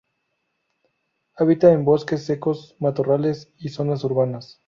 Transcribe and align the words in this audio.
Habita 1.37 1.71
en 1.71 1.85
bosques 1.85 2.25
secos, 2.25 2.75
matorrales 2.79 3.53
y 3.59 3.69
zonas 3.69 4.03
urbanas. 4.03 4.59